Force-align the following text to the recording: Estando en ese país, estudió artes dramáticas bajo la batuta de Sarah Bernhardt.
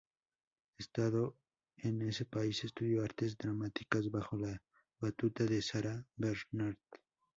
Estando 0.79 1.37
en 1.77 2.01
ese 2.01 2.25
país, 2.25 2.63
estudió 2.63 3.03
artes 3.03 3.37
dramáticas 3.37 4.09
bajo 4.09 4.35
la 4.35 4.59
batuta 4.99 5.43
de 5.45 5.61
Sarah 5.61 6.03
Bernhardt. 6.15 6.79